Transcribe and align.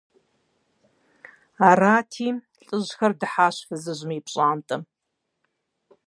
Арати, 1.69 2.27
лӀыжьхэр 2.67 3.11
дыхьащ 3.19 3.55
фызыжьым 3.67 4.11
и 4.17 4.19
пщӀантӀэм. 4.25 4.81